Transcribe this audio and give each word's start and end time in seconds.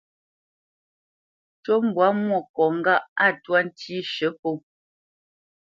Ncú 1.55 1.73
mbwǎ 1.87 2.07
Mwôkɔ̌ 2.21 2.67
ŋgâʼ 2.77 3.03
a 3.25 3.27
twá 3.41 3.59
ntí 3.67 3.95
shə̌ 4.13 4.29
pó. 4.39 4.49